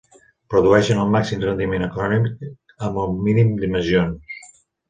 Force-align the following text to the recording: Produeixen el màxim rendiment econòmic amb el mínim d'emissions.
Produeixen 0.53 1.01
el 1.01 1.11
màxim 1.15 1.43
rendiment 1.43 1.85
econòmic 1.89 2.81
amb 2.89 2.99
el 3.05 3.15
mínim 3.29 3.55
d'emissions. 3.61 4.43